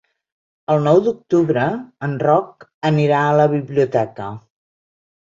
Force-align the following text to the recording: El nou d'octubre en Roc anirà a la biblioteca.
El 0.75 0.79
nou 0.87 1.01
d'octubre 1.07 1.67
en 2.09 2.17
Roc 2.25 2.69
anirà 2.93 3.23
a 3.29 3.39
la 3.45 3.49
biblioteca. 3.57 4.35